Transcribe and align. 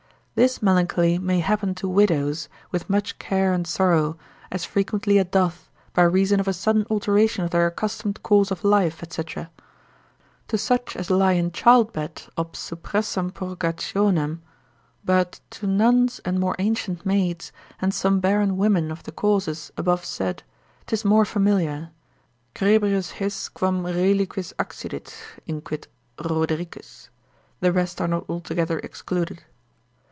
This 0.33 0.61
melancholy 0.61 1.19
may 1.19 1.41
happen 1.41 1.75
to 1.75 1.89
widows, 1.89 2.47
with 2.71 2.89
much 2.89 3.19
care 3.19 3.51
and 3.51 3.67
sorrow, 3.67 4.17
as 4.49 4.63
frequently 4.63 5.17
it 5.17 5.29
doth, 5.29 5.69
by 5.93 6.03
reason 6.03 6.39
of 6.39 6.47
a 6.47 6.53
sudden 6.53 6.85
alteration 6.89 7.43
of 7.43 7.51
their 7.51 7.67
accustomed 7.67 8.23
course 8.23 8.49
of 8.49 8.63
life, 8.63 9.03
&c. 9.11 9.21
To 10.47 10.57
such 10.57 10.95
as 10.95 11.09
lie 11.11 11.33
in 11.33 11.51
childbed 11.51 12.23
ob 12.37 12.53
suppressam 12.53 13.31
purgationem; 13.33 14.39
but 15.03 15.41
to 15.49 15.67
nuns 15.67 16.21
and 16.23 16.39
more 16.39 16.55
ancient 16.59 17.05
maids, 17.05 17.51
and 17.81 17.93
some 17.93 18.21
barren 18.21 18.55
women 18.55 18.95
for 18.95 19.03
the 19.03 19.11
causes 19.11 19.69
abovesaid, 19.77 20.43
'tis 20.87 21.03
more 21.03 21.25
familiar, 21.25 21.89
crebrius 22.55 23.11
his 23.11 23.49
quam 23.49 23.83
reliquis 23.83 24.53
accidit, 24.57 25.13
inquit 25.45 25.87
Rodericus, 26.17 27.09
the 27.59 27.73
rest 27.73 27.99
are 27.99 28.07
not 28.07 28.27
altogether 28.29 28.79
excluded. 28.79 29.43